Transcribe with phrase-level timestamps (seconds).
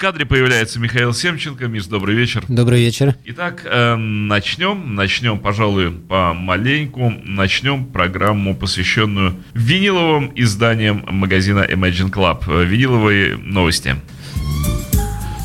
[0.00, 1.68] кадре появляется Михаил Семченко.
[1.68, 2.42] Миш, добрый вечер.
[2.48, 3.14] Добрый вечер.
[3.26, 4.94] Итак, э, начнем.
[4.94, 7.12] Начнем, пожалуй, помаленьку.
[7.22, 12.44] Начнем программу, посвященную виниловым изданиям магазина Imagine Club.
[12.48, 13.96] Э, виниловые новости.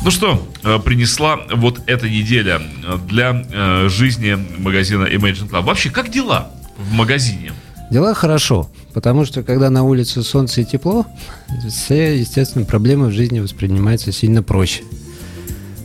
[0.02, 2.62] Ну что, э, принесла вот эта неделя
[3.06, 5.64] для э, жизни магазина Imagine Club?
[5.64, 7.52] Вообще, как дела в магазине?
[7.90, 11.04] Дела хорошо, потому что когда на улице солнце и тепло,
[11.68, 14.84] все, естественно, проблемы в жизни воспринимаются сильно проще.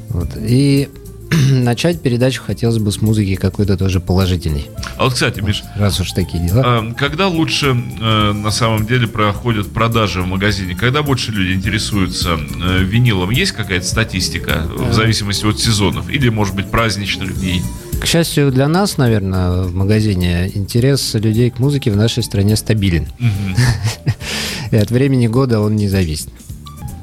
[0.07, 0.29] Вот.
[0.37, 0.87] И
[1.51, 4.67] начать передачу хотелось бы с музыки какой-то тоже положительной.
[4.97, 6.63] А вот, кстати, Миш, раз уж такие дела.
[6.65, 10.75] А, когда лучше э, на самом деле проходят продажи в магазине?
[10.75, 13.29] Когда больше люди интересуются э, винилом?
[13.29, 16.09] Есть какая-то статистика в зависимости от сезонов?
[16.09, 17.61] Или, может быть, праздничных дней?
[18.01, 23.07] К счастью для нас, наверное, в магазине интерес людей к музыке в нашей стране стабилен.
[24.71, 26.29] И от времени года он не зависит.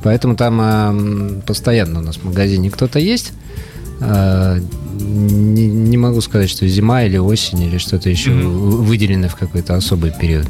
[0.02, 3.32] Поэтому там э, постоянно у нас в магазине кто-то есть.
[4.00, 4.60] Э,
[5.00, 8.82] не, не могу сказать, что зима или осень или что-то еще mm-hmm.
[8.82, 10.46] выделено в какой-то особый период.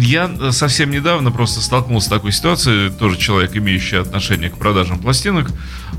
[0.00, 5.50] Я совсем недавно просто столкнулся с такой ситуацией, тоже человек, имеющий отношение к продажам пластинок,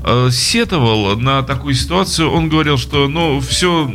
[0.04, 2.30] э, сетовал на такую ситуацию.
[2.30, 3.90] Он говорил, что ну, все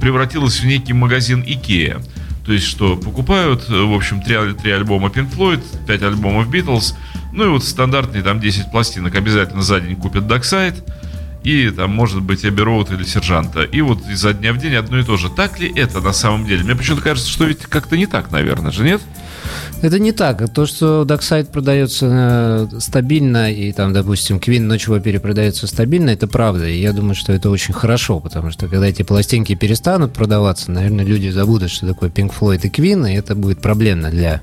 [0.00, 2.00] превратилось в некий магазин Икея.
[2.46, 6.94] То есть, что покупают, в общем, три, три альбома Pink Floyd, пять альбомов Beatles,
[7.32, 10.76] ну и вот стандартные там 10 пластинок обязательно за день купят Dark Side,
[11.44, 13.62] и там может быть Эбби или Сержанта.
[13.62, 15.28] И вот изо дня в день одно и то же.
[15.28, 16.64] Так ли это на самом деле?
[16.64, 19.02] Мне почему-то кажется, что ведь как-то не так, наверное же, нет?
[19.82, 20.50] Это не так.
[20.52, 26.66] То, что Darkside продается э, стабильно, и там, допустим, Квин ночью перепродается стабильно, это правда.
[26.66, 31.04] И я думаю, что это очень хорошо, потому что когда эти пластинки перестанут продаваться, наверное,
[31.04, 34.40] люди забудут, что такое Pink Floyd и Квин, и это будет проблемно для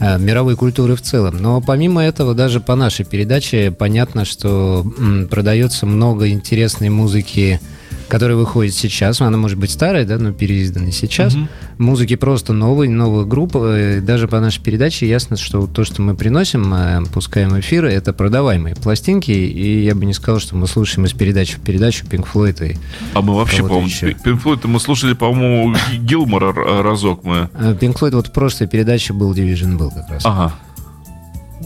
[0.00, 1.38] мировой культуры в целом.
[1.38, 4.84] Но помимо этого, даже по нашей передаче понятно, что
[5.30, 7.60] продается много интересной музыки
[8.08, 9.20] который выходит сейчас.
[9.20, 11.34] Она может быть старая, да, но переизданная сейчас.
[11.34, 11.48] Угу.
[11.78, 13.56] Музыки просто новые, новых групп.
[13.56, 18.12] Э, даже по нашей передаче ясно, что то, что мы приносим, э, пускаем эфиры, это
[18.12, 19.30] продаваемые пластинки.
[19.30, 22.72] И я бы не сказал, что мы слушаем из передачи в передачу Pink Floyd.
[22.72, 22.76] И
[23.14, 26.52] а мы вообще, по-моему, Pink Floyd мы слушали, по-моему, Гилмора
[26.82, 27.50] разок мы.
[27.54, 30.22] Э, Pink Floyd вот в прошлой передаче был Division был как раз.
[30.24, 30.54] Ага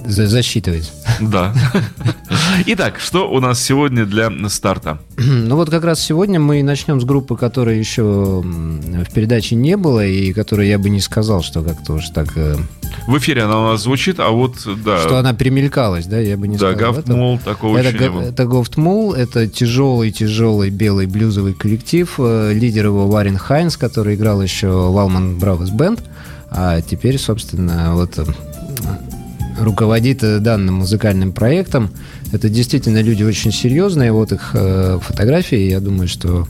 [0.06, 0.92] засчитывать.
[1.20, 1.54] Да.
[2.66, 4.98] Итак, что у нас сегодня для старта?
[5.52, 10.04] Ну вот как раз сегодня мы начнем с группы, которой еще в передаче не было,
[10.04, 12.28] и которой я бы не сказал, что как-то уж так...
[12.36, 12.56] Э,
[13.06, 14.98] в эфире она у нас звучит, а вот, да...
[14.98, 16.92] Что она примелькалась, да, я бы не да, сказал.
[16.92, 18.22] Да, Гафтмул, такого это, еще не было.
[18.22, 24.68] Это Гафтмул, это тяжелый-тяжелый белый блюзовый коллектив, э, лидер его Варен Хайнс, который играл еще
[24.68, 26.02] в Алман Бравос Бенд,
[26.50, 28.24] а теперь, собственно, вот э,
[29.58, 31.90] руководит э, данным музыкальным проектом.
[32.32, 34.12] Это действительно люди очень серьезные.
[34.12, 35.70] Вот их э, фотографии.
[35.70, 36.46] Я думаю, что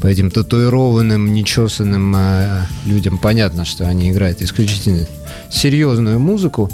[0.00, 5.06] по этим татуированным, нечесанным э, людям понятно, что они играют исключительно
[5.50, 6.70] серьезную музыку.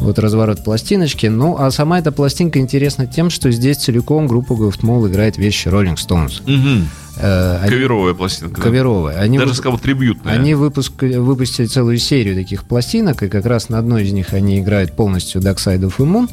[0.00, 1.26] Вот разворот пластиночки.
[1.26, 5.96] Ну, а сама эта пластинка интересна тем, что здесь целиком группа Mall играет вещи Rolling
[5.96, 6.42] Stones.
[6.42, 6.86] Угу.
[7.16, 8.60] Э, они, Каверовая пластинка.
[8.60, 9.20] Каверовая.
[9.20, 10.34] Они Даже сказал трибютная.
[10.34, 14.60] Они выпуск, выпустили целую серию таких пластинок, и как раз на одной из них они
[14.60, 16.30] играют полностью Dark Side of the Moon.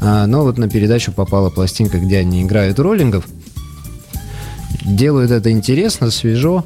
[0.00, 3.26] А, но вот на передачу попала пластинка, где они играют роллингов.
[4.84, 6.64] Делают это интересно, свежо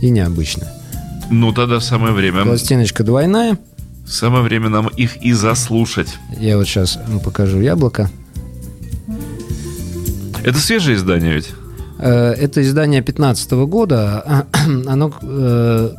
[0.00, 0.66] и необычно.
[1.30, 2.42] Ну, тогда самое время.
[2.42, 3.58] Пластиночка двойная.
[4.06, 6.08] Самое время нам их и заслушать.
[6.38, 8.10] Я вот сейчас покажу яблоко.
[10.44, 11.48] Это свежее издание ведь?
[11.98, 14.46] Э, это издание 2015 года.
[14.86, 15.90] Оно э,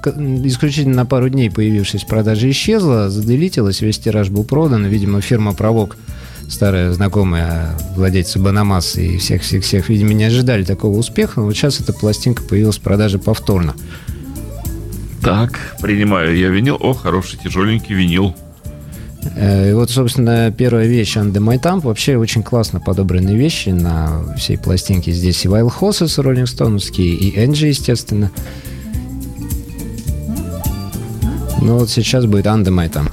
[0.45, 4.85] исключительно на пару дней появившись в продаже исчезло, заделитилось, весь тираж был продан.
[4.85, 5.97] Видимо, фирма «Провок»,
[6.47, 11.39] старая знакомая владельца Банамас и всех-всех-всех, видимо, не ожидали такого успеха.
[11.39, 13.73] Но вот сейчас эта пластинка появилась в продаже повторно.
[15.21, 16.77] Так, принимаю я винил.
[16.79, 18.35] О, хороший тяжеленький винил.
[19.35, 21.81] Э, и вот, собственно, первая вещь Under My Thumb.
[21.81, 25.11] Вообще очень классно подобранные вещи на всей пластинке.
[25.11, 28.31] Здесь и Wild Horses Rolling Stones, и Энджи, естественно.
[31.61, 33.11] Ну вот сейчас будет Under My Thumb.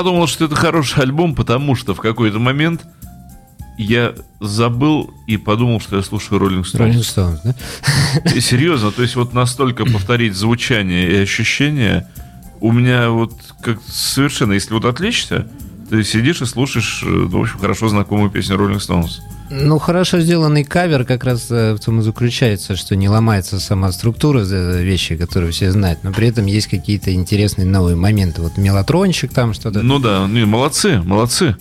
[0.00, 2.86] Мне подумалось, что это хороший альбом, потому что в какой-то момент
[3.76, 7.42] я забыл и подумал, что я слушаю Роллинг Rolling Стоунс.
[7.44, 7.54] Stones,
[8.24, 8.30] да?
[8.34, 12.08] И серьезно, то есть вот настолько повторить звучание и ощущения
[12.60, 15.48] у меня вот как совершенно, если вот отвлечься,
[15.90, 19.20] ты сидишь и слушаешь, э, в общем, хорошо знакомую песню Роллинг Стоунс.
[19.50, 23.90] Ну, хорошо сделанный кавер как раз э, в том и заключается, что не ломается сама
[23.90, 28.42] структура э, вещи, которые все знают, но при этом есть какие-то интересные новые моменты.
[28.42, 29.82] Вот мелатрончик там что-то.
[29.82, 31.56] Ну да, и молодцы, молодцы.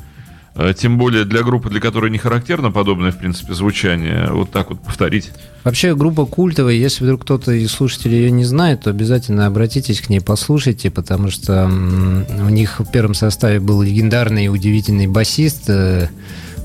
[0.54, 4.70] Э, Тем более для группы, для которой не характерно подобное, в принципе, звучание, вот так
[4.70, 5.32] вот повторить.
[5.64, 10.10] Вообще группа культовая, если вдруг кто-то из слушателей ее не знает, то обязательно обратитесь к
[10.10, 15.72] ней, послушайте, потому что у них в первом составе был легендарный и удивительный басист,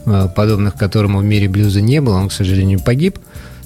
[0.04, 3.18] подобных которому в мире блюза не было, он, к сожалению, погиб.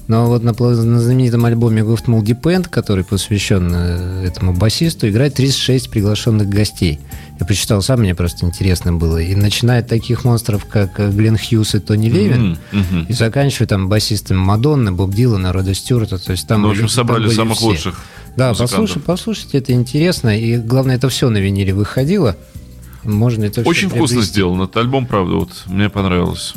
[0.06, 5.90] Но вот на, на знаменитом альбоме Goftmall Depend, который посвящен э, этому басисту, играет 36
[5.90, 6.98] приглашенных гостей.
[7.38, 9.18] Я почитал сам, мне просто интересно было.
[9.18, 13.04] И начиная от таких монстров, как э, Глен Хьюз и Тони Левин, Мгм, мгм.
[13.06, 16.16] и заканчивая там басистами Мадонны, Боб Дилана, Рода Стюарта.
[16.16, 17.66] То есть там, Ну, в общем, собрали самых все.
[17.66, 18.00] лучших
[18.34, 18.70] Да, музыкантов.
[18.78, 20.38] послушай, послушайте, это интересно.
[20.40, 22.34] И главное, это все на виниле выходило.
[23.08, 24.32] Можно это Очень вкусно приобрести.
[24.32, 26.54] сделан этот альбом, правда, вот мне понравилось.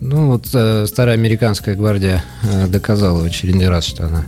[0.00, 4.26] Ну, вот э, старая американская гвардия э, доказала в очередной раз, что она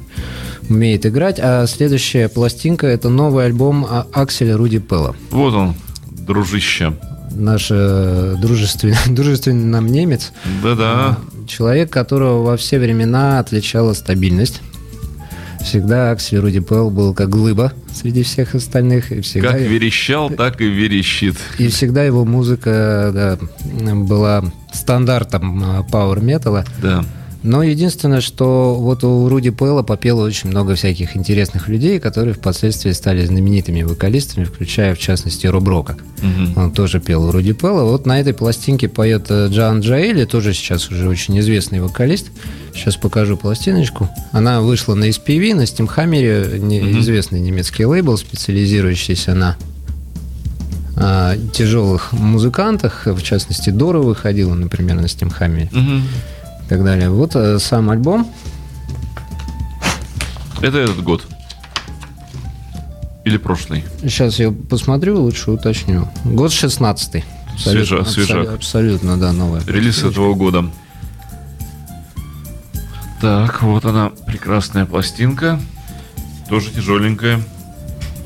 [0.69, 1.39] умеет играть.
[1.41, 5.17] А следующая пластинка– это новый альбом а, Акселя Руди Пелла.
[5.31, 5.75] Вот он,
[6.11, 6.93] дружище.
[7.33, 10.33] Наш э, дружественный, дружественный нам немец.
[10.63, 11.19] Да-да.
[11.49, 14.61] Человек, которого во все времена отличала стабильность.
[15.67, 19.11] Всегда Аксель Руди Пелл был как глыба среди всех остальных.
[19.11, 21.35] И всегда, Как верещал, так и верещит.
[21.59, 26.65] и всегда его музыка да, была стандартом пауэр-металла.
[26.81, 27.05] Да.
[27.47, 32.91] Но единственное, что вот у Руди Пэлла попело очень много всяких интересных людей, которые впоследствии
[32.91, 35.97] стали знаменитыми вокалистами, включая, в частности, Роб Рока.
[36.23, 36.53] Мгм.
[36.59, 37.85] Он тоже пел у Руди Пэлла.
[37.85, 42.26] Вот на этой пластинке поет э, Джоан Джаэли, тоже сейчас уже очень известный вокалист.
[42.75, 44.11] Сейчас покажу пластиночку.
[44.33, 49.57] Она вышла на SPV, на Steamhammer, не- известный немецкий лейбл, специализирующийся на
[50.97, 56.03] а, тяжелых музыкантах, в частности, Дора выходила, например, на Steamhammer Мгм.
[56.67, 57.11] И так далее.
[57.11, 58.31] Вот э, сам альбом.
[60.61, 61.25] Это этот год.
[63.25, 63.85] Или прошлый.
[64.03, 66.09] Сейчас я посмотрю, лучше уточню.
[66.25, 67.25] Год 16
[67.57, 68.49] Свежа- свежак.
[68.55, 69.63] Абсолютно, да, новая.
[69.67, 70.71] Релиз этого года.
[73.21, 75.61] Так, вот она, прекрасная пластинка.
[76.49, 77.41] Тоже тяжеленькая.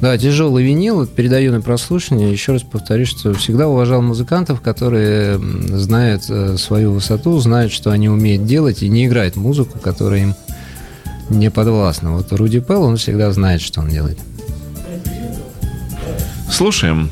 [0.01, 2.33] Да, тяжелый винил, передаю на прослушивание.
[2.33, 8.09] Еще раз повторюсь, что всегда уважал музыкантов, которые знают э, свою высоту, знают, что они
[8.09, 10.35] умеют делать, и не играют музыку, которая им
[11.29, 12.13] не подвластна.
[12.13, 14.19] Вот Руди Пелл, он всегда знает, что он делает.
[16.51, 17.11] Слушаем.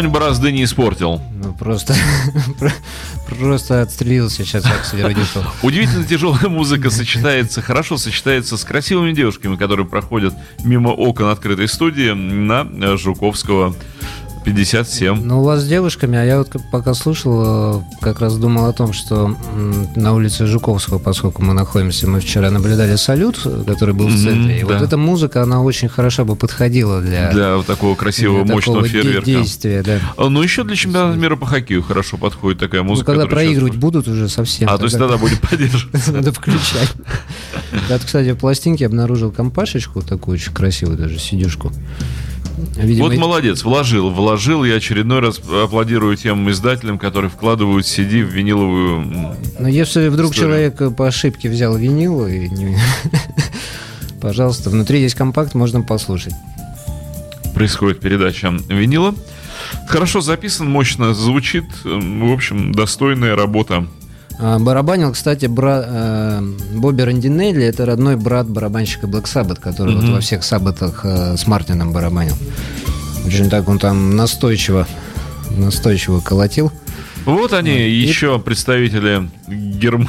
[0.00, 1.20] Конь борозды не испортил.
[1.30, 1.94] Ну, просто,
[3.28, 5.62] просто отстрелился сейчас Аксель Радюшев.
[5.62, 10.32] Удивительно тяжелая музыка сочетается, хорошо сочетается с красивыми девушками, которые проходят
[10.64, 13.76] мимо окон открытой студии на э, Жуковского
[14.44, 15.22] 57.
[15.22, 18.72] Ну, у вас с девушками, а я вот пока слушал, э, как раз думал о
[18.72, 19.36] том, что
[19.96, 24.60] на улице Жуковского, поскольку мы находимся, мы вчера наблюдали салют, который был в центре.
[24.60, 24.84] И вот да.
[24.84, 28.88] эта музыка, она очень хорошо бы подходила для, Для вот такого красивого, для мощного такого
[29.02, 29.26] фейерверка.
[29.26, 29.98] действия, да.
[30.16, 33.06] А, Ну, еще для чемпионата мира по хоккею хорошо подходит такая Ну, музыка.
[33.12, 34.68] когда которая проигрывать сейчас- будут уже совсем.
[34.70, 36.06] А, то есть тогда будем поддерживать.
[36.08, 36.92] Надо включать.
[37.90, 41.72] Вот, кстати, в пластинке обнаружил компашечку, такую очень красивую даже, сидюшку.
[42.76, 44.64] Видимо, Вот молодец, вложил, вложил.
[44.64, 49.36] Я очередной раз аплодирую тем издателям, которые вкладывают CD в виниловую...
[49.58, 50.70] Но если вдруг История.
[50.70, 52.78] человек по ошибке взял винил, и не-
[54.20, 56.34] пожалуйста, внутри есть компакт, можно послушать.
[57.54, 59.14] Происходит передача винила.
[59.88, 61.64] Хорошо записан, мощно звучит.
[61.84, 63.86] В общем, достойная работа.
[64.42, 65.84] А, Барабанил, кстати, бра...
[65.86, 66.42] э,
[66.74, 70.14] Бобби Рандинелли, это родной брат барабанщика Black Sabbath, который вот Мгм.
[70.14, 72.34] во всех саббатах э, с Мартином барабанил.
[73.26, 74.86] Очень так он там настойчиво,
[75.50, 76.72] настойчиво колотил.
[77.26, 80.08] Вот они, еще представители герм...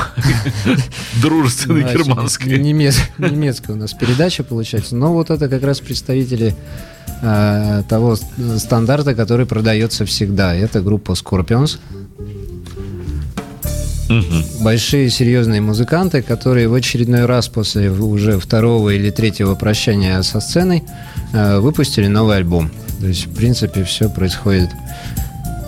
[1.22, 2.58] дружественной Да, германской.
[2.58, 4.96] немец- Немецкая у нас передача получается.
[4.96, 6.56] Но вот это как раз представители
[7.22, 8.15] э, того
[8.58, 10.56] стандарта, который продается всегда.
[10.56, 11.80] Это группа Scorpions.
[14.12, 14.43] Мгм.
[14.62, 20.84] Большие серьезные музыканты, которые в очередной раз после уже второго или третьего прощания со сценой
[21.34, 22.71] э, выпустили новый альбом.
[23.00, 24.69] То есть, в принципе, все происходит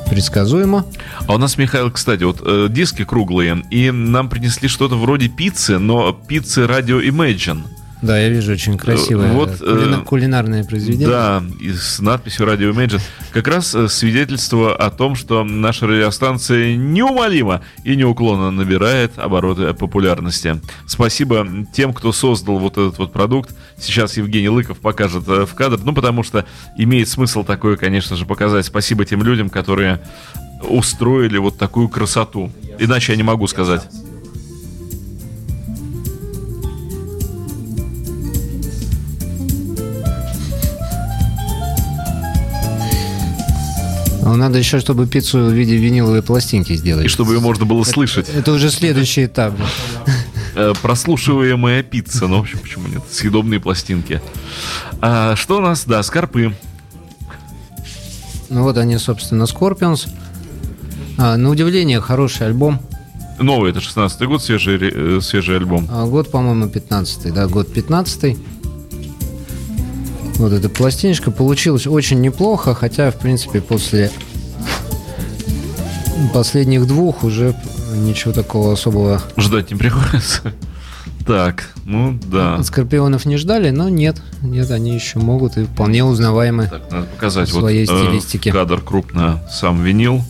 [0.10, 0.86] предсказуемо.
[1.28, 5.80] А у нас, Михаил, кстати, вот э, диски круглые, и нам принесли что-то вроде пиццы,
[5.80, 7.64] но пиццы радио Imagine.
[8.04, 11.08] Да, я вижу очень красивое вот, э, кулина- кулинарное произведение.
[11.08, 13.02] Да, и с надписью Radio Imagine.
[13.32, 20.60] Как раз э, свидетельство о том, что наша радиостанция неумолимо и неуклонно набирает обороты популярности.
[20.86, 23.56] Спасибо тем, кто создал вот этот вот продукт.
[23.80, 25.80] Сейчас Евгений Лыков покажет э, в кадр.
[25.82, 26.46] Ну, потому что
[26.78, 28.66] имеет смысл такое, конечно же, показать.
[28.66, 30.02] Спасибо тем людям, которые
[30.70, 32.52] устроили вот такую красоту.
[32.80, 33.84] Иначе я не могу сказать.
[44.34, 47.06] Но надо еще, чтобы пиццу в виде виниловой пластинки сделать.
[47.06, 48.28] И чтобы ее можно было слышать.
[48.30, 49.54] Это уже следующий этап.
[50.56, 52.28] Э, прослушиваемая пицца.
[52.28, 53.04] Ну, в общем, почему нет?
[53.12, 54.24] Съедобные пластинки.
[55.02, 55.86] А, что у нас?
[55.86, 56.56] Да, скорпы.
[58.50, 60.10] Ну вот они, собственно, Scorpions.
[61.20, 62.82] А, на удивление, хороший альбом.
[63.38, 65.88] Новый, это 16-й год, свежий, э, свежий альбом.
[65.92, 67.30] А, год, по-моему, 15-й.
[67.30, 68.38] Да, год 15-й.
[70.36, 74.12] Вот эта пластиночка получилась очень неплохо, хотя, в принципе, после
[76.34, 77.56] последних двух уже
[77.96, 80.54] ничего такого особого Ждать не приходится.
[81.26, 82.56] Так, ну да.
[82.56, 86.68] от Скорпионов не ждали, но нет, нет, они еще могут и вполне узнаваемы.
[86.68, 88.52] Так, надо показать В своей вот, э, стилистике.
[88.52, 90.22] кадр крупно сам винил.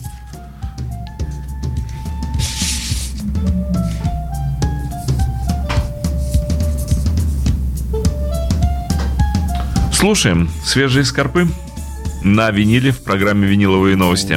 [10.04, 11.46] Слушаем свежие скорпы
[12.22, 14.36] на виниле в программе «Виниловые новости».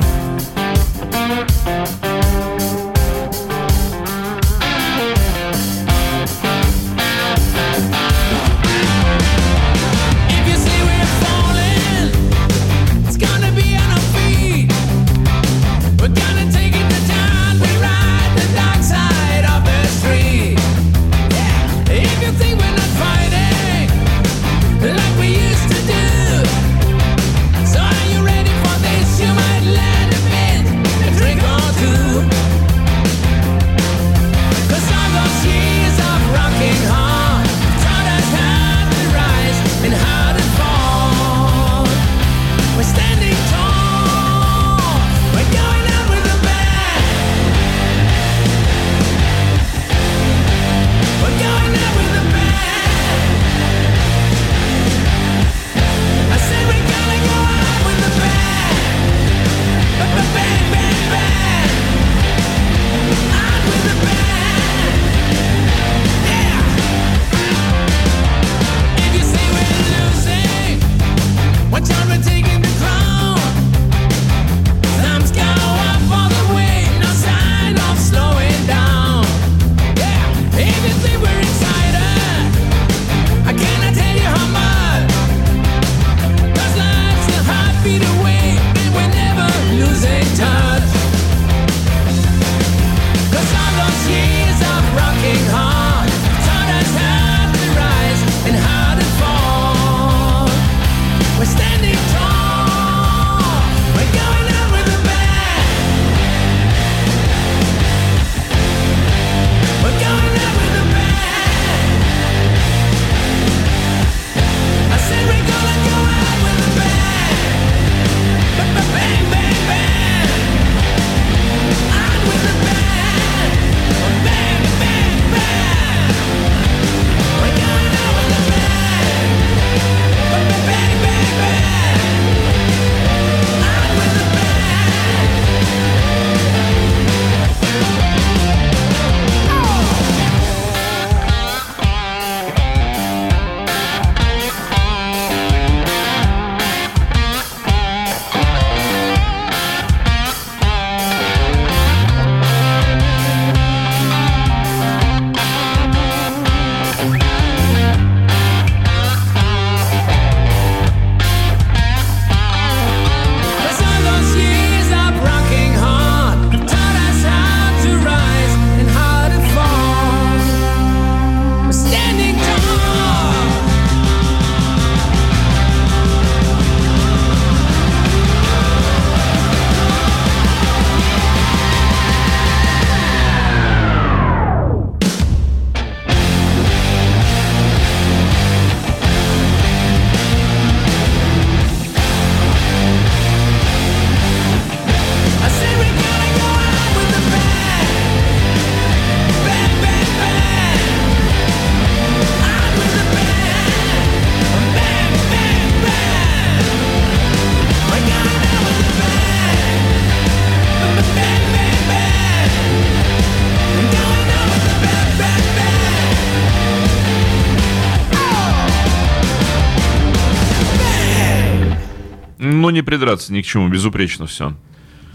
[223.07, 224.53] Придраться ни к чему, безупречно все.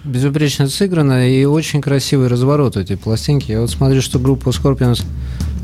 [0.04, 3.52] Безупречно сыграно и очень красивый разворот этой пластинки.
[3.52, 5.04] Я вот смотрю, что группа Scorpions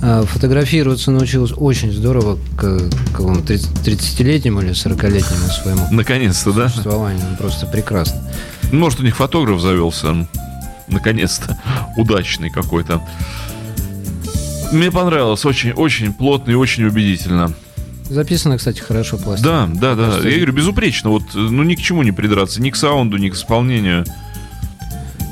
[0.03, 6.69] э, фотографироваться научилась очень здорово к какому 30-летнему или 40-летнему своему Наконец-то, да?
[6.69, 7.25] существованию.
[7.39, 8.23] Просто прекрасно.
[8.71, 10.29] Может, у них фотограф завелся.
[10.87, 11.59] Наконец-то.
[11.97, 13.03] Удачный какой-то.
[14.71, 15.45] Мне понравилось.
[15.47, 17.55] Очень, очень плотно и очень убедительно.
[18.09, 19.69] Записано, кстати, хорошо пластинка.
[19.73, 20.11] Да, да, да.
[20.11, 21.11] Просто- Я говорю, безупречно.
[21.11, 22.61] Вот, ну, ни к чему не придраться.
[22.63, 24.05] Ни к саунду, ни к исполнению.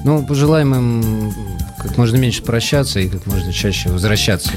[0.04, 1.32] Ну, пожелаем им
[1.86, 4.52] как можно меньше прощаться и как можно чаще возвращаться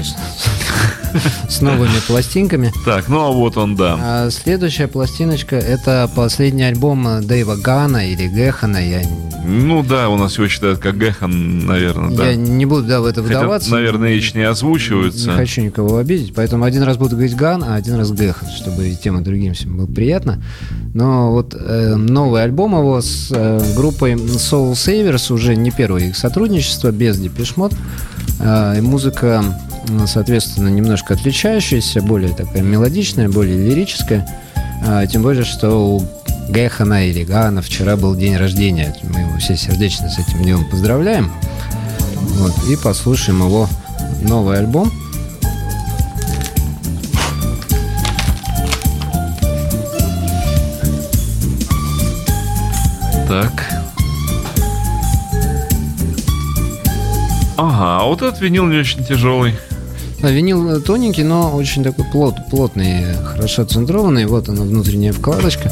[1.48, 2.72] с, новыми пластинками.
[2.84, 3.98] Так, ну, а вот он, да.
[4.00, 8.78] А следующая пластиночка это последний альбом Дэйва Гана или Гехана.
[8.78, 9.02] Я,
[9.44, 12.28] Ну, да, у нас его считают как Гэхан, наверное, да.
[12.28, 13.70] я не буду да, в это Хотя, вдаваться.
[13.70, 15.30] наверное, H не озвучивается.
[15.30, 18.88] Не хочу никого обидеть, поэтому один раз буду говорить Ган, а один раз Гехан, чтобы
[18.88, 20.42] и тем и другим всем было приятно.
[20.94, 26.16] Но вот э, новый альбом его с э, группой Soul Savers, уже не первое их
[26.16, 27.72] сотрудничество, без Депешмот.
[28.40, 29.44] Э, и музыка,
[30.06, 34.26] соответственно, немножко отличающаяся, более такая мелодичная, более лирическая.
[34.82, 36.04] А, тем более, что у
[36.48, 38.94] Гехана или Гана вчера был день рождения.
[39.02, 41.30] Мы его все сердечно с этим днем поздравляем.
[42.38, 43.68] Вот, и послушаем его
[44.22, 44.90] новый альбом.
[53.28, 53.79] Так.
[57.62, 59.54] Ага, а вот этот винил не очень тяжелый.
[60.22, 64.24] А, винил э, тоненький, но очень такой плот, плотный, хорошо центрованный.
[64.24, 65.70] Вот она внутренняя вкладочка,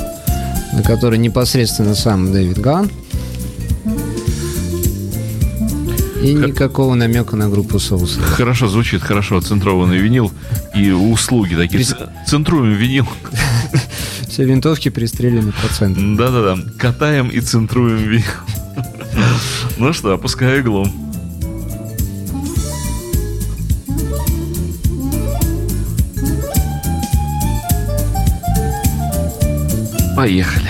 [0.74, 2.90] на которой непосредственно сам Дэвид Ган.
[6.22, 8.20] И никакого намека на группу Соуса.
[8.20, 10.30] Хорошо звучит, хорошо, центрованный винил
[10.74, 11.84] и услуги такие.
[11.84, 13.06] Ц- Центруем винил.
[14.28, 16.16] Все винтовки пристрелены по центру.
[16.16, 16.58] Да-да-да.
[16.76, 18.24] Катаем и центруем винил.
[19.78, 20.88] Ну что, опускаю иглу.
[30.18, 30.67] Поехали.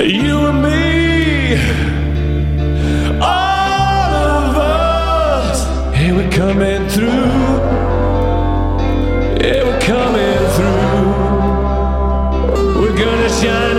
[0.00, 1.54] You and me,
[3.20, 7.08] all of us, hey, we're coming through.
[9.42, 11.08] Yeah, we're coming through.
[12.80, 13.77] We're gonna shine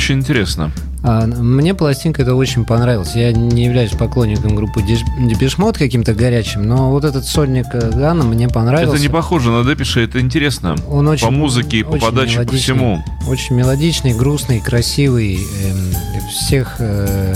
[0.00, 0.70] очень интересно.
[1.02, 3.14] А, мне пластинка это очень понравилась.
[3.14, 8.48] Я не являюсь поклонником группы Депешмот каким-то горячим, но вот этот сольник э, Гана мне
[8.48, 8.94] понравился.
[8.94, 10.74] Это не похоже на Депиша, это интересно.
[10.88, 13.04] Он очень, по музыке, и по подаче, по всему.
[13.28, 15.34] Очень мелодичный, грустный, красивый.
[15.36, 17.34] Эм, всех э,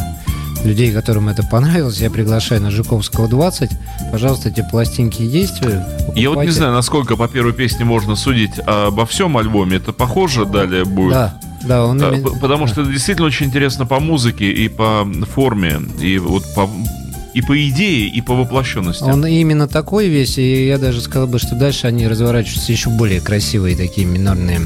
[0.64, 3.70] людей, которым это понравилось, я приглашаю на Жуковского 20.
[4.10, 5.60] Пожалуйста, эти пластинки есть.
[5.60, 6.52] вы Я вот не покупайте.
[6.52, 9.76] знаю, насколько по первой песне можно судить обо всем альбоме.
[9.76, 11.12] Это похоже далее будет?
[11.12, 15.80] Да, да, он именно- Потому что это действительно очень интересно по музыке и по форме,
[16.00, 16.68] и вот по
[17.34, 19.02] и по идее, и по воплощенности.
[19.02, 23.20] Он именно такой весь, и я даже сказал бы, что дальше они разворачиваются еще более
[23.20, 24.60] красивые такие минорные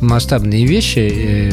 [0.00, 1.52] масштабные вещи.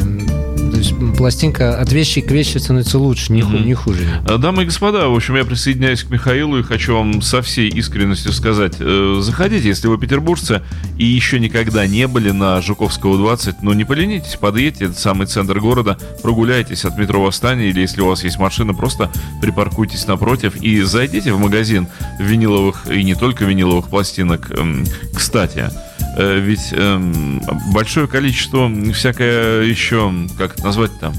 [0.82, 4.02] Э, есть пластинка от вещи к вещи становится лучше, не, ху- не хуже.
[4.26, 7.68] А, Дамы и господа, в общем, я присоединяюсь к Михаилу и хочу вам со всей
[7.68, 10.62] искренностью сказать, э, заходите, если вы петербуржцы
[10.98, 15.60] и еще никогда не были на Жуковского 20, ну не поленитесь, подъедьте, это самый центр
[15.60, 20.80] города, прогуляйтесь от метро Восстания, или если у вас есть машина, просто припаркуйтесь напротив и
[20.82, 21.86] зайдите в магазин
[22.18, 24.50] виниловых и не только виниловых пластинок.
[24.50, 25.70] Эм, Кстати, э,
[26.16, 27.40] ведь эм,
[27.72, 31.14] большое количество всякое еще, как это назвать там,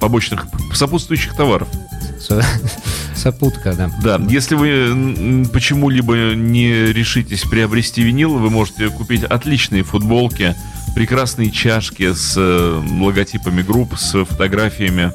[0.00, 1.68] побочных, сопутствующих товаров.
[2.20, 2.44] Со-
[3.14, 3.90] Сопутка, да.
[4.02, 10.54] Да, если вы почему-либо не решитесь приобрести винил, вы можете купить отличные футболки,
[10.94, 15.12] прекрасные чашки с э, логотипами групп, с фотографиями.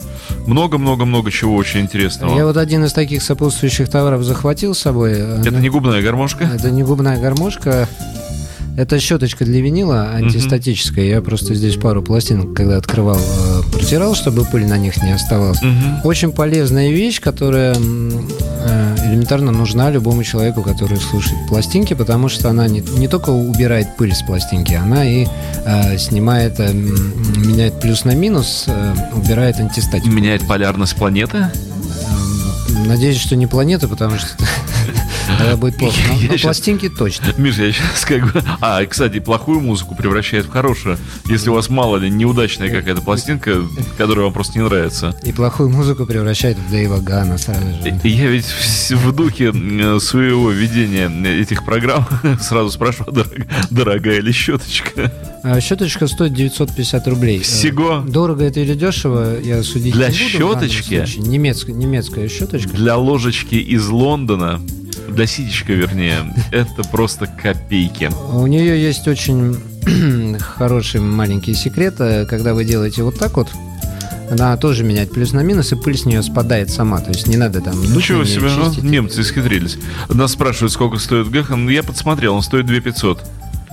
[0.47, 2.37] Много-много-много чего очень интересного.
[2.37, 5.13] Я вот один из таких сопутствующих товаров захватил с собой.
[5.17, 6.45] Э, Это не губная гармошка?
[6.45, 7.89] Это не губная гармошка.
[8.77, 11.03] Это щеточка для винила антистатическая.
[11.03, 15.59] Я просто здесь пару пластинок, когда открывал, э, протирал, чтобы пыль на них не оставалась.
[15.63, 16.01] Мгм.
[16.03, 22.67] Очень полезная вещь, которая э, элементарно нужна любому человеку, который слушает пластинки, потому что она
[22.67, 25.25] не, не только убирает пыль с пластинки, она и
[25.65, 30.09] э, снимает, э, меняет плюс на минус, э, убирает антистатику.
[30.09, 31.37] Меняет полярность планеты?
[31.37, 34.29] Эм, Надеюсь, что не планета, потому что
[35.37, 35.95] тогда будет плохо.
[36.07, 37.33] Но- Но щас- пластинки точно.
[37.37, 38.43] Миша, я сейчас как бы...
[38.61, 40.97] А, кстати, плохую музыку превращает в хорошую.
[41.29, 43.61] Если у вас, мало ли, неудачная какая-то пластинка,
[43.97, 45.15] которая вам просто не нравится.
[45.23, 47.99] И плохую музыку превращает в Дэйва Гана сразу же.
[48.03, 49.51] Я ведь в в духе
[49.99, 51.09] своего ведения
[51.39, 52.05] этих программ
[52.41, 55.11] сразу спрашиваю, «Дорог- дорогая ли щеточка?
[55.43, 57.39] А щеточка стоит 950 рублей.
[57.39, 58.03] Всего?
[58.05, 60.53] Э, Дорого это или дешево, я судить Для не буду.
[60.55, 61.19] данном щеточки?
[61.19, 62.69] Немецкая, немецкая щеточка.
[62.69, 64.59] Для ложечки из Лондона,
[65.07, 68.09] для ситечка вернее, это просто копейки.
[68.31, 69.57] У нее есть очень
[70.39, 71.95] хороший маленький секрет.
[71.99, 73.47] Э, Когда вы делаете вот так вот,
[74.29, 76.99] она тоже меняет плюс на минус, и пыль с нее спадает сама.
[76.99, 78.83] То есть не надо там Ничего себе, ну, чистить.
[78.83, 79.77] немцы исхитрились.
[80.09, 81.69] Нас спрашивают, сколько стоит Гехан.
[81.69, 83.23] Я подсмотрел, он стоит 2500.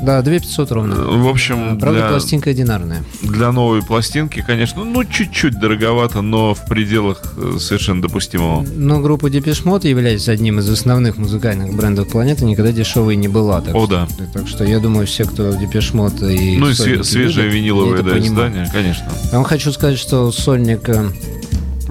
[0.01, 0.97] Да, 2500 ровно.
[0.97, 3.05] В общем, Правда, для, пластинка одинарная.
[3.23, 8.67] для новой пластинки, конечно, ну, чуть-чуть дороговато, но в пределах э, совершенно допустимого.
[8.75, 13.61] Но группа Depeche Mode, являясь одним из основных музыкальных брендов планеты, никогда дешевой не была.
[13.61, 14.09] Так, О, что, да.
[14.33, 18.19] так что я думаю, все, кто Depeche Mode и Ну и свежее любят, виниловое да,
[18.19, 19.07] издание, конечно.
[19.31, 21.09] Я вам хочу сказать, что сольник э,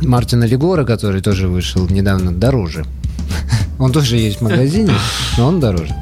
[0.01, 2.85] Мартина Легора, который тоже вышел недавно, дороже.
[3.79, 4.91] Он тоже есть в магазине,
[5.37, 5.95] но он дороже.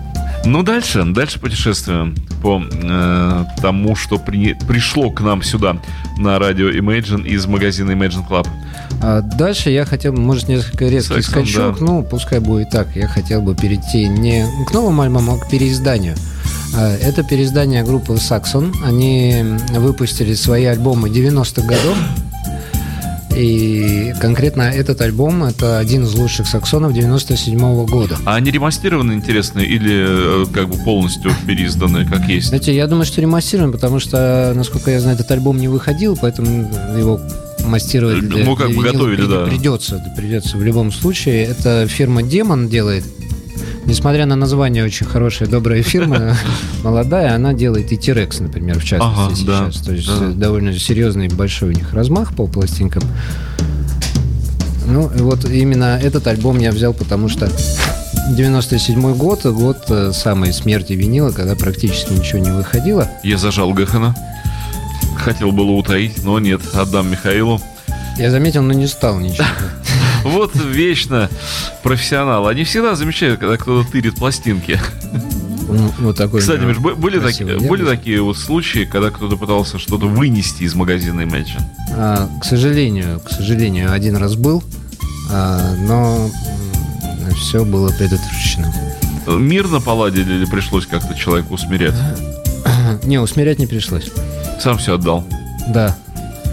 [0.43, 5.77] Ну, дальше, дальше путешествуем по э, тому, что при- пришло к нам сюда
[6.17, 8.47] на радио Imagine из магазина Imagine Club.
[9.03, 11.85] А дальше я хотел бы, может, несколько резкий Сексом, скачок, да.
[11.85, 12.87] ну, пускай будет так.
[12.95, 16.15] Я хотел бы перейти не к новому альбому, а к переизданию.
[16.75, 18.73] А, Это переиздание группы Saxon.
[18.83, 19.43] Они
[19.77, 21.97] выпустили свои альбомы 90-х годов.
[23.36, 28.17] И конкретно этот альбом это один из лучших саксонов 97 года.
[28.25, 32.47] А они ремастированы, интересно, или э, как бы полностью переизданы, как есть?
[32.49, 36.69] Знаете, я думаю, что ремастирован, потому что, насколько я знаю, этот альбом не выходил, поэтому
[36.97, 37.19] его
[37.65, 39.45] мастировать для, Ну, как для бы готовили, при- да.
[39.45, 41.43] Придется, придется в любом случае.
[41.45, 43.05] Это фирма Демон делает.
[43.91, 46.37] Несмотря на название очень хорошая, добрая фирма,
[46.83, 49.85] молодая, она делает и T-Rex, например, в частности Ага, да, сейчас.
[49.85, 53.03] То есть э, довольно серьезный большой у них размах по пластинкам.
[54.87, 57.51] Ну, вот именно этот альбом я взял, потому что
[58.29, 63.09] 97 год, год э, самой смерти винила, когда практически ничего не выходило.
[63.25, 64.15] Я зажал Гехана.
[65.17, 67.61] Хотел было утаить, но нет, отдам Михаилу.
[68.17, 69.47] Я заметил, но не стал ничего.
[70.24, 71.30] Вот вечно
[71.84, 72.47] профессионал.
[72.47, 74.80] Они всегда замечают, когда кто-то тырит пластинки.
[75.67, 76.41] Ну, Вот такой.
[76.41, 81.22] Кстати, Миш, были, такие, были такие вот случаи, когда кто-то пытался что-то вынести из магазина
[81.22, 81.61] Imagine?
[81.95, 84.63] А, к сожалению, к сожалению, один раз был,
[85.32, 86.30] а, но
[87.36, 88.74] все было предотвращено.
[89.28, 91.95] Мирно поладили или пришлось как-то человеку усмирять?
[93.03, 94.11] Не, усмирять не пришлось.
[94.59, 95.26] Сам все отдал.
[95.69, 95.95] Да.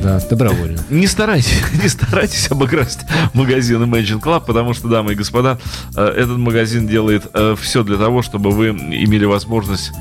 [0.02, 0.78] Да, добровольно.
[0.90, 2.98] Не старайтесь, не старайтесь обыграть
[3.34, 5.58] магазин Imagine Club, потому что, дамы и господа,
[5.96, 7.24] э, этот магазин делает
[7.60, 9.92] все для того, чтобы вы имели возможность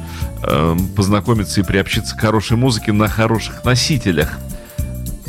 [0.43, 4.37] э, познакомиться и приобщиться к хорошей музыке на хороших носителях.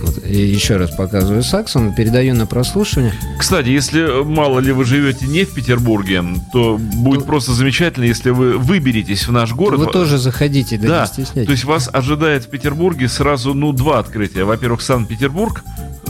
[0.03, 3.13] Вот, еще раз показываю Саксон, передаю на прослушивание.
[3.39, 6.23] Кстати, если э, мало ли вы живете не в Петербурге,
[6.53, 9.81] то будет Ну- просто замечательно, если вы выберетесь в наш город.
[9.81, 11.47] Вы тоже заходите, да, Да, не стесняйтесь.
[11.47, 14.45] то есть вас ожидает в Петербурге сразу, ну, два открытия.
[14.45, 15.63] Во-первых, Санкт-Петербург,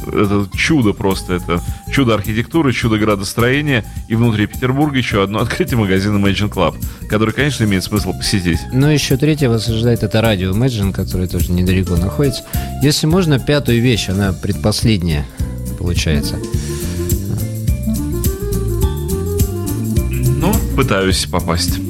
[0.06, 1.60] это чудо просто, это
[1.92, 6.76] чудо архитектуры, чудо градостроения, и внутри Петербурга еще одно открытие магазина Imagine Club,
[7.08, 8.60] который, конечно, имеет смысл посетить.
[8.72, 12.44] Ну, еще третье вас ожидает, это радио Imagine, которое тоже недалеко находится.
[12.82, 15.26] Если можно, пятую вещь, она предпоследняя
[15.78, 16.36] получается.
[20.40, 21.87] Ну, пытаюсь попасть.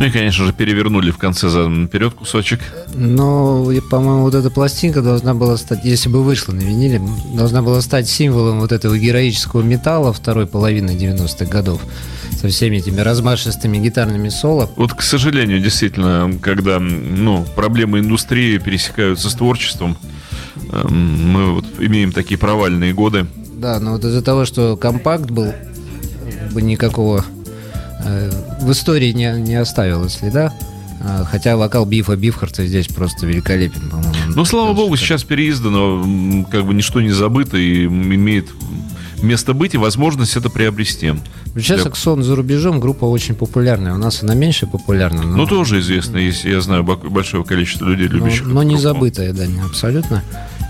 [0.00, 2.60] Ну и, конечно же, перевернули в конце задом наперед кусочек.
[2.94, 7.02] И, по-моему, вот эта пластинка должна была стать, если бы вышла на виниле,
[7.34, 11.82] должна была стать символом вот этого героического металла второй половины 90-х годов
[12.40, 14.70] со всеми этими размашистыми гитарными соло.
[14.76, 19.98] Вот, к сожалению, действительно, когда ну, проблемы индустрии пересекаются с творчеством,
[20.72, 23.26] эм, мы вот имеем такие провальные годы.
[23.52, 25.52] Да, но вот из-за того, что компакт был,
[26.52, 27.39] бы никакого э,
[28.60, 30.52] в истории не, не оставил следа.
[31.02, 34.12] А, Хотя вокал Бифа Бифхарта здесь просто великолепен, по-моему.
[34.34, 38.48] Ну, слава богу, что- сейчас переиздано, как бы ничто не забыто и имеет
[39.22, 41.12] место быть и возможность это приобрести.
[41.56, 43.94] Сейчас Для- Аксон за рубежом группа очень популярная.
[43.94, 48.08] У нас она меньше популярна, но, Ну, тоже известно, есть, я знаю большое количество людей,
[48.08, 48.46] но, любящих.
[48.46, 48.82] но эту не группу.
[48.82, 50.22] забытая, да, не абсолютно.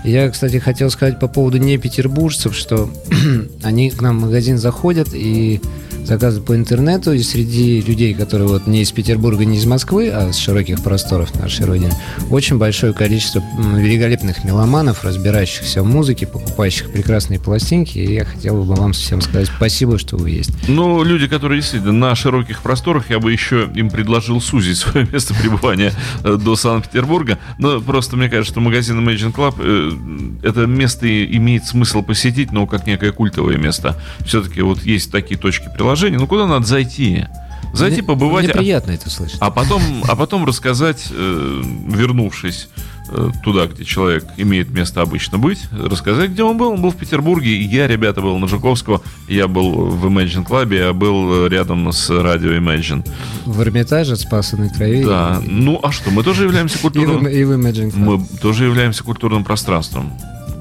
[0.03, 2.89] Я, кстати, хотел сказать по поводу не петербуржцев, что
[3.63, 5.61] они к нам в магазин заходят и
[6.05, 10.31] заказывают по интернету, и среди людей, которые вот не из Петербурга, не из Москвы, а
[10.31, 11.93] с широких просторов нашей Родины,
[12.29, 13.43] очень большое количество
[13.75, 19.49] великолепных меломанов, разбирающихся в музыке, покупающих прекрасные пластинки, и я хотел бы вам всем сказать
[19.55, 20.51] спасибо, что вы есть.
[20.67, 25.33] Ну, люди, которые действительно на широких просторах, я бы еще им предложил сузить свое место
[25.33, 25.93] пребывания
[26.23, 27.37] э, до Санкт-Петербурга.
[27.57, 32.65] Но просто мне кажется, что магазин Imagine Club э, это место имеет смысл посетить, но
[32.65, 33.95] как некое культовое место.
[34.25, 35.90] Все-таки вот есть такие точки приложения.
[36.17, 37.25] Ну, куда надо зайти?
[37.73, 39.37] Зайти, побывать, Мне а- приятно это слышать.
[39.39, 42.67] а потом, а потом рассказать, э, вернувшись
[43.13, 46.71] э, туда, где человек имеет место обычно быть, рассказать, где он был.
[46.71, 50.75] Он был в Петербурге, и я, ребята, был на Жуковского, я был в Imagine Club,
[50.75, 53.07] я был э, рядом с радио Imagine.
[53.45, 55.03] В Эрмитаже, Спасанной Крови.
[55.05, 57.27] Да, ну а что, мы тоже являемся И в, культурным...
[57.27, 57.97] и в Imagine Club.
[57.97, 60.11] Мы тоже являемся культурным пространством.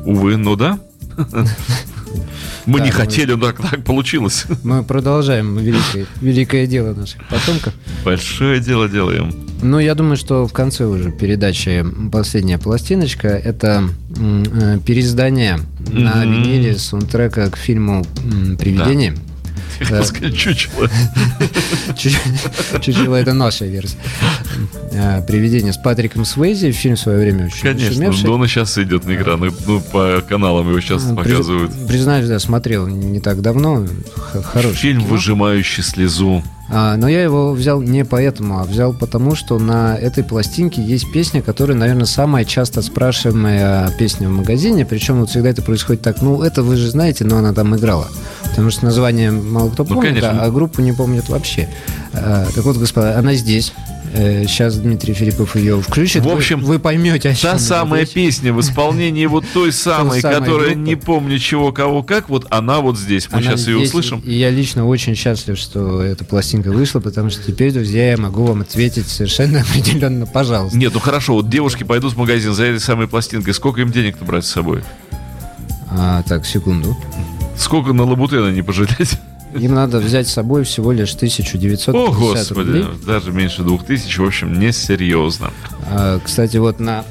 [0.04, 0.78] Увы, но да.
[2.66, 4.44] Мы Да, не хотели, но так, так получилось.
[4.64, 7.72] Мы продолжаем великое, великое дело наших потомков.
[8.04, 9.32] Большое дело делаем.
[9.62, 13.28] Ну, я думаю, что в конце уже передачи последняя пластиночка.
[13.28, 13.84] Это
[14.16, 15.58] э, переиздание
[15.92, 16.32] на Мгм.
[16.42, 18.04] виниле саундтрека к фильму
[18.58, 19.14] «Привидение».
[19.78, 20.88] Хотел сказать, чучело.
[22.80, 23.96] Чучело это наша версия.
[24.92, 26.72] Э, «Привидение» с Патриком Свейзи.
[26.72, 28.12] Фильм в свое время очень Конечно.
[28.24, 31.72] Дона сейчас идет на экранах, ну, по каналам его сейчас показывают.
[31.86, 33.86] Признаюсь, да, смотрел не так давно.
[34.44, 36.42] Хороший Фильм, выжимающий слезу.
[36.72, 41.10] А, но я его взял не поэтому, а взял потому, что на этой пластинке есть
[41.12, 44.86] песня, которая, наверное, самая часто спрашиваемая песня в магазине.
[44.86, 48.06] Причем вот всегда это происходит так, ну, это вы же знаете, но она там играла.
[48.44, 50.32] Потому что название мало кто Ну, помнит, конечно.
[50.32, 51.68] да, а группу не помнят вообще.
[52.12, 53.72] А, так вот, господа, она здесь.
[54.12, 56.22] Э, Сейчас Дмитрий Филиппов ее включит.
[56.22, 58.10] В Вы- общем, вы, поймете, о чем Та самая речь.
[58.10, 62.98] песня в исполнении вот той самой, которая не помню чего, кого, как, вот она вот
[62.98, 63.28] здесь.
[63.30, 64.20] Мы сейчас ее услышим.
[64.24, 68.44] И я лично очень счастлив, что эта пластинка вышла, потому что теперь, друзья, я могу
[68.44, 70.76] вам ответить совершенно определенно, пожалуйста.
[70.76, 73.54] Нет, ну хорошо, вот девушки пойдут в магазин за этой самой пластинкой.
[73.54, 74.82] Сколько им денег-то брать с собой?
[75.90, 76.96] А, так, секунду.
[77.56, 79.18] Сколько на лабутена не пожалеть?
[79.54, 82.84] Им надо взять с собой всего лишь 1950 О, господи, рублей.
[83.06, 85.50] даже меньше двух тысяч, в общем, несерьезно.
[85.90, 87.04] А, кстати, вот на,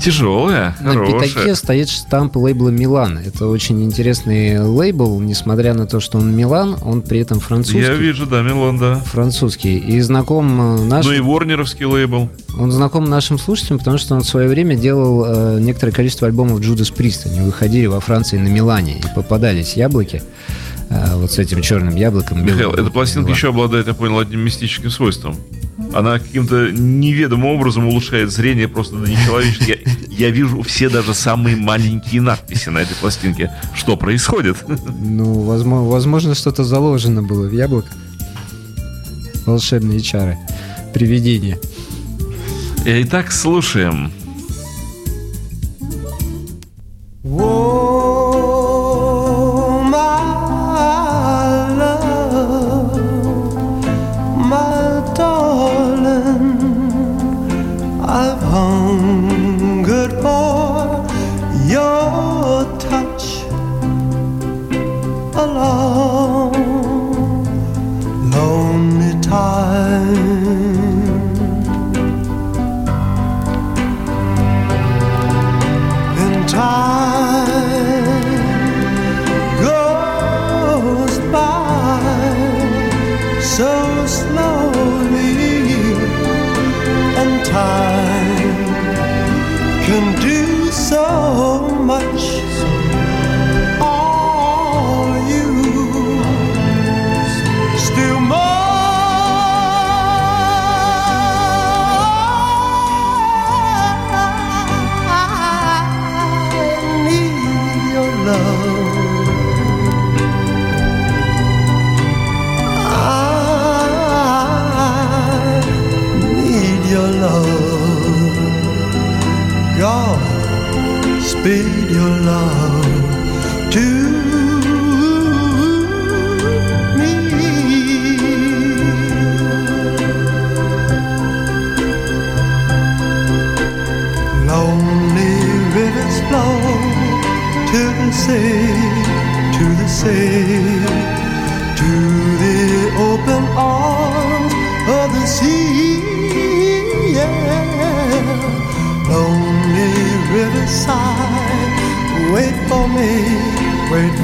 [0.00, 1.54] Тяжелая, на пятаке хорошая.
[1.54, 3.18] стоит штамп лейбла «Милан».
[3.18, 7.80] Это очень интересный лейбл, несмотря на то, что он «Милан», он при этом французский.
[7.80, 8.96] Я вижу, да, Милан, да.
[9.06, 9.76] Французский.
[9.78, 12.28] И знаком э, нашим, Ну и Ворнеровский лейбл.
[12.58, 16.60] он знаком нашим слушателям, потому что он в свое время делал э, некоторое количество альбомов
[16.60, 17.26] Джудас Прист.
[17.26, 20.22] Они выходили во Франции на Милане и попадались яблоки.
[20.90, 22.44] э, вот с этим черным яблоком.
[22.44, 23.36] Михаил, эта пластинка Милан.
[23.36, 25.36] еще обладает, я понял, одним мистическим свойством.
[25.94, 29.68] Она каким-то неведомым образом улучшает зрение просто до нечеловеческого.
[29.68, 29.76] Я,
[30.26, 33.50] я вижу все даже самые маленькие надписи на этой пластинке.
[33.74, 34.56] Что происходит?
[35.00, 37.88] Ну, возможно, возможно, что-то заложено было в яблоко.
[39.46, 40.36] Волшебные чары.
[40.92, 41.58] Привидения.
[42.84, 44.12] Итак, слушаем.
[47.24, 48.17] Oh,
[69.28, 70.27] 看。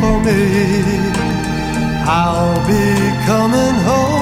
[0.04, 0.40] For me.
[2.20, 2.86] I'll be
[3.28, 4.13] coming home,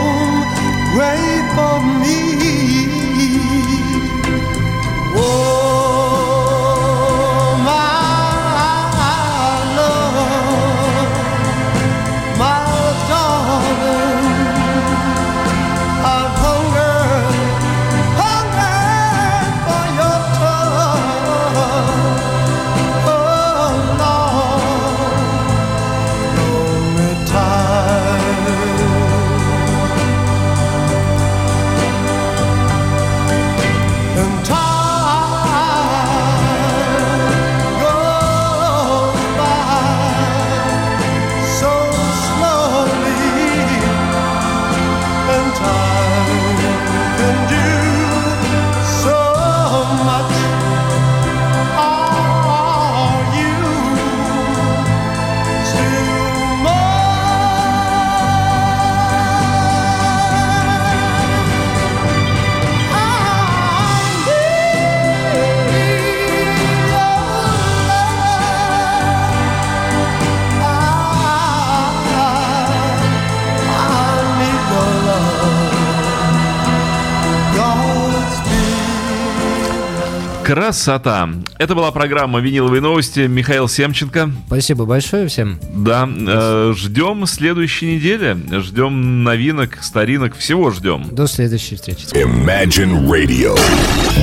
[80.72, 81.28] Красота.
[81.58, 83.26] Это была программа «Виниловые новости».
[83.26, 84.32] Михаил Семченко.
[84.46, 85.58] Спасибо большое всем.
[85.74, 88.38] Да, э, ждем следующей недели.
[88.62, 91.08] Ждем новинок, старинок, всего ждем.
[91.12, 92.06] До следующей встречи.
[92.14, 93.54] Imagine Radio,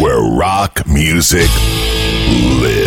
[0.01, 1.47] where rock music
[2.59, 2.78] lives.